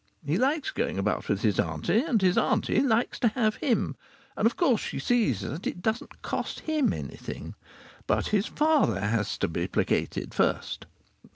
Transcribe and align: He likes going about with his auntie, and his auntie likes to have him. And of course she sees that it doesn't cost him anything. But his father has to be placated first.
He 0.25 0.39
likes 0.39 0.71
going 0.71 0.97
about 0.97 1.29
with 1.29 1.43
his 1.43 1.59
auntie, 1.59 1.99
and 2.01 2.23
his 2.23 2.35
auntie 2.35 2.79
likes 2.81 3.19
to 3.19 3.27
have 3.27 3.57
him. 3.57 3.95
And 4.35 4.47
of 4.47 4.55
course 4.57 4.81
she 4.81 4.97
sees 4.97 5.41
that 5.41 5.67
it 5.67 5.83
doesn't 5.83 6.23
cost 6.23 6.61
him 6.61 6.91
anything. 6.91 7.53
But 8.07 8.29
his 8.29 8.47
father 8.47 8.99
has 8.99 9.37
to 9.37 9.47
be 9.47 9.67
placated 9.67 10.33
first. 10.33 10.87